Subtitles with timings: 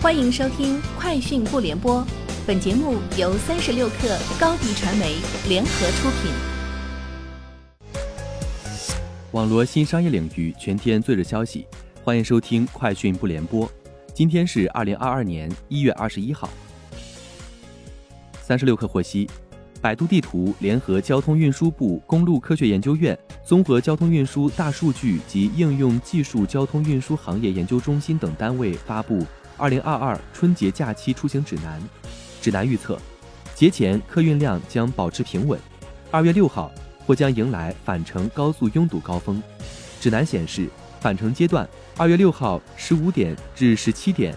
[0.00, 2.00] 欢迎收听《快讯不联播》，
[2.46, 5.16] 本节目由三十六克高低传媒
[5.48, 6.30] 联合出品。
[9.32, 11.66] 网络新商业领域全天最热消息，
[12.04, 13.66] 欢迎收听《快讯不联播》。
[14.14, 16.48] 今天是二零二二年一月二十一号。
[18.40, 19.28] 三十六克获悉，
[19.80, 29.26] 百度地图联合交通运输部公路科学研究院、综合交通运输大数据及应用技术交通运输行业研究中心等单位发布。
[29.58, 31.82] 二零二二春节假期出行指南，
[32.40, 32.96] 指南预测，
[33.56, 35.58] 节前客运量将保持平稳，
[36.12, 36.70] 二月六号
[37.04, 39.42] 或将迎来返程高速拥堵高峰。
[40.00, 40.68] 指南显示，
[41.00, 44.32] 返程阶段，二月六号十五点至十七点，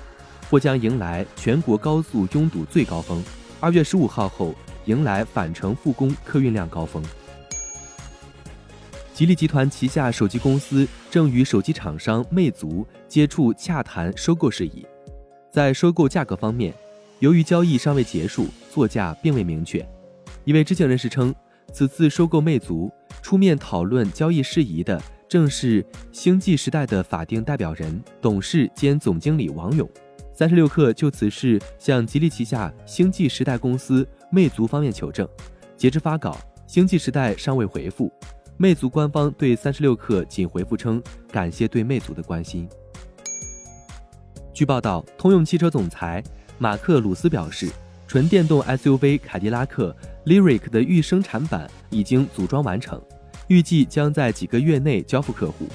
[0.49, 3.21] 或将迎来全国高速拥堵最高峰；
[3.59, 7.03] 二月十五号后，迎来返程复工客运量高峰。
[9.13, 14.83] 吉利集团旗下手机公司正与手机厂商魅族接触洽谈收购事宜。
[15.51, 16.73] 在收购价格方面，
[17.19, 19.85] 由于交易尚未结束，作价并未明确。
[20.45, 21.35] 一位知情人士称，
[21.73, 22.89] 此次收购魅族
[23.21, 29.87] 出面讨论交易事宜的正是星际时代的法定代表人、董事兼总经理王勇。
[30.33, 35.27] 三十六氪就此事向吉利旗下星际时代公司魅族方面求证，
[35.75, 38.09] 截至发稿，星际时代尚未回复。
[38.55, 42.69] 魅族官方对三十六氪仅回复称感谢对魅族的关心。
[44.61, 46.23] 据报道，通用汽车总裁
[46.59, 47.67] 马克·鲁斯表示，
[48.07, 53.01] 纯电动 SUV 凯迪拉克 Lyric 的预生产版已经组装完成，
[53.47, 55.67] 预计将在几个月内交付客户。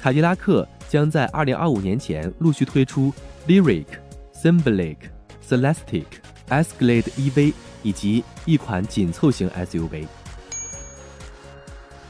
[0.00, 3.12] 凯迪拉克将在2025年前陆续推出
[3.48, 3.86] Lyric、
[4.32, 4.98] Symbolic、
[5.44, 6.04] Celestic、
[6.50, 10.06] Escalade EV 以及一款紧凑型 SUV。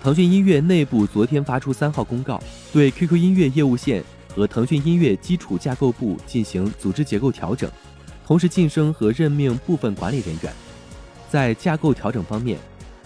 [0.02, 2.38] 腾讯音乐内部昨天发出三号公告，
[2.74, 4.04] 对 QQ 音乐业务线。
[4.34, 7.70] 和腾讯音乐基础架构部进行组织结构调整，
[8.27, 10.53] 同时晋升和任命部分管理人员。
[11.28, 12.59] 在架构调整方面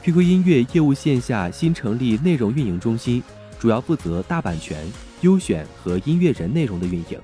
[0.03, 3.23] ，QQ 音乐业务线下新成立内容运营中心，
[3.59, 4.87] 主要负责大版权、
[5.23, 7.19] 优选和音乐人内容的运营。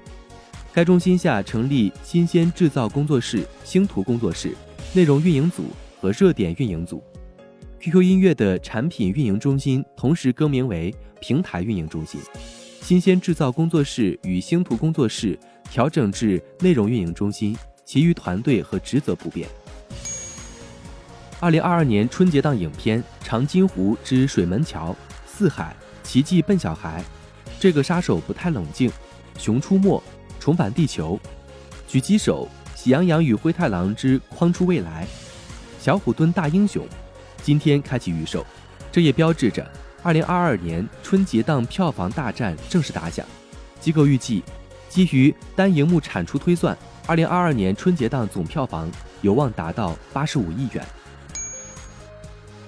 [0.73, 4.55] 该中心下成立新鲜制造工作室、星图工作室、
[4.93, 5.65] 内容运营组
[6.01, 7.03] 和热点运营组。
[7.81, 12.21] QQ 音乐的产品运营中心同时更名为平台运营中心。
[12.81, 15.39] 新鲜制造工作室与星图工作室
[15.71, 19.49] 调整至内容运营中心，其余团队和职责不变。
[21.39, 24.91] 二零二二年春节档影片《长津湖之水门桥》
[25.25, 27.01] 《四海奇迹笨小孩》，
[27.61, 28.91] 这个杀手不太冷静，
[29.39, 29.99] 《熊出没》
[30.41, 31.19] 重返地球，
[31.91, 32.49] 《狙击手》
[32.79, 35.07] 喜羊羊与灰太狼之框出未来，
[35.85, 36.85] 《小虎墩大英雄》
[37.43, 38.45] 今天开启预售，
[38.91, 39.71] 这也标志着。
[40.03, 43.25] 二零二二年春节档票房大战正式打响，
[43.81, 44.43] 机构预计，
[44.89, 48.91] 基于单荧幕产出推算，二零二二年春节档总票房
[49.21, 50.85] 有望达到八十五亿元。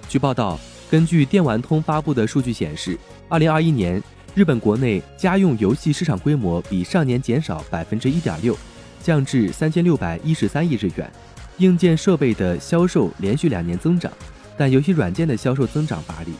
[0.09, 0.61] 据报道，
[0.91, 2.99] 根据电玩通发布的数据显示，
[3.31, 4.03] 二零二一年
[4.35, 8.55] 日本国内家用游戏市场规模比上年减少百分之一点六，
[9.03, 11.11] 降至三千六百一十三亿日元。
[11.59, 14.13] 硬件设备的销售连续两年增长，
[14.57, 16.33] 但游戏软件的销售增长乏力。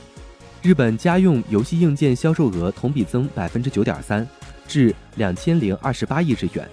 [0.63, 4.27] 日本家用游戏硬件销售额同比增百分之九点三，
[4.69, 6.69] 至两千零二十八亿日元，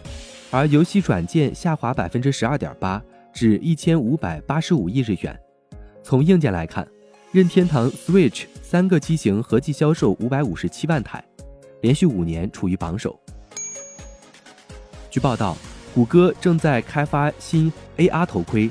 [0.51, 3.01] 而游戏软件下滑百分之十二点八，
[3.33, 5.35] 至一千五百八十五亿日元。
[6.03, 6.87] 从硬件来看，
[7.31, 11.23] 任天堂 Switch 三个机型合计销售五百五十七万台，
[11.81, 13.19] 连续五年处于榜首。
[15.09, 15.57] 据报道，
[15.95, 18.69] 谷歌正在开发新 AR 头盔，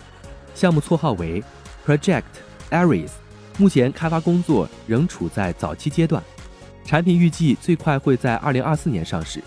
[0.55, 1.43] 项目绰号为
[1.85, 2.23] Project
[2.71, 3.11] Ares。
[3.59, 6.23] 目前开发工作仍处在早期阶段，
[6.85, 9.43] 产品预计最快会在二零二四年上市。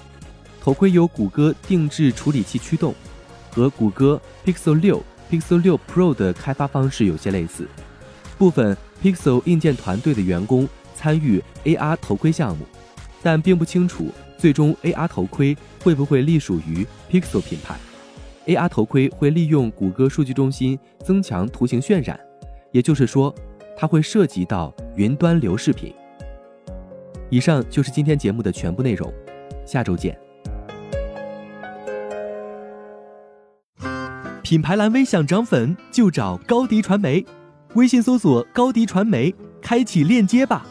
[0.59, 2.93] 头盔由谷歌定制处理器驱动，
[3.49, 5.01] 和谷歌 Pixel 六、
[5.31, 7.65] Pixel 六 Pro 的开发方式有些类似。
[8.37, 12.65] 部分 Pixel 硬件团队的员工参与 AR 头盔项目，
[13.23, 17.79] 但并不清楚最终 AR 头盔会不会隶属于 Pixel 品牌。
[18.45, 22.19] AR 头盔会利用谷歌数据中心增强图形渲染，
[22.73, 23.33] 也就是说。
[23.75, 25.93] 它会涉及到云端流视频。
[27.29, 29.11] 以上就是今天节目的全部内容，
[29.65, 30.17] 下周见。
[34.43, 37.25] 品牌蓝 V 想涨粉就找高迪传媒，
[37.75, 40.65] 微信搜索高迪传媒，开启链接吧。